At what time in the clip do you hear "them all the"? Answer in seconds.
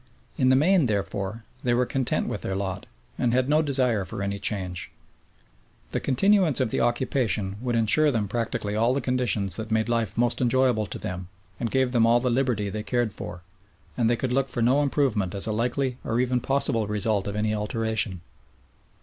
11.91-12.31